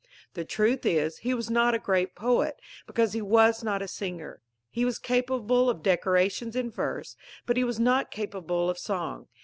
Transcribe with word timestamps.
The 0.33 0.45
truth 0.45 0.83
is, 0.83 1.19
he 1.19 1.35
was 1.35 1.51
not 1.51 1.75
a 1.75 1.77
great 1.77 2.15
poet, 2.15 2.59
because 2.87 3.13
he 3.13 3.21
was 3.21 3.63
not 3.63 3.83
a 3.83 3.87
singer. 3.87 4.41
He 4.71 4.83
was 4.83 4.97
capable 4.97 5.69
of 5.69 5.83
decorations 5.83 6.55
in 6.55 6.71
verse, 6.71 7.15
but 7.45 7.55
he 7.55 7.63
was 7.63 7.79
not 7.79 8.09
capable 8.09 8.67
of 8.67 8.79
song. 8.79 9.27